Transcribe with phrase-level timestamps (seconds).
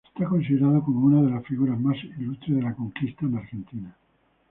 [0.19, 3.95] Es considerado como una de las figuras más ilustres de la conquista en Argentina.